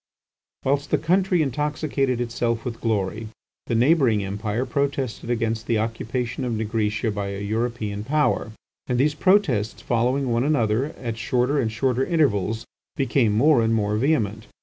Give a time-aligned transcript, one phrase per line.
[0.65, 3.27] Whilst the country intoxicated itself with glory,
[3.67, 8.51] the neighbouring Empire protested against the occupation of Nigritia by a European power,
[8.87, 13.95] and these protests following one another at shorter and shorter intervals became more and more
[13.95, 14.47] vehement.